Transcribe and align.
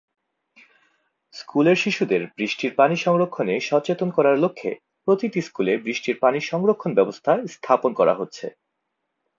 স্কুলের 1.33 1.75
শিশুদের 1.75 2.21
বৃষ্টির 2.37 2.73
পানি 2.75 2.95
সংরক্ষণে 2.97 3.55
সচেতন 3.59 4.09
করার 4.09 4.35
লক্ষ্যে 4.39 4.71
প্রতিটি 5.05 5.39
স্কুলে 5.41 5.73
বৃষ্টির 5.77 6.17
পানি 6.19 6.39
সংরক্ষণ 6.41 6.91
ব্যবস্থা 6.93 7.31
স্থাপন 7.47 7.91
করা 7.93 8.13
হচ্ছে। 8.13 8.45